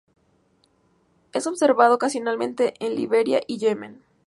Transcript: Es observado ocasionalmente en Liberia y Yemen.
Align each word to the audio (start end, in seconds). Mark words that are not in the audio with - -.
Es 1.31 1.45
observado 1.45 1.93
ocasionalmente 1.93 2.73
en 2.79 2.95
Liberia 2.95 3.39
y 3.45 3.59
Yemen. 3.59 4.01